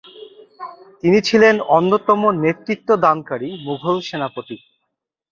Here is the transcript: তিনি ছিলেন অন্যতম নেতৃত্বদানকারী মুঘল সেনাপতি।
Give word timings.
তিনি 1.01 1.19
ছিলেন 1.27 1.55
অন্যতম 1.69 2.21
নেতৃত্বদানকারী 2.43 3.49
মুঘল 3.65 3.97
সেনাপতি। 4.07 4.57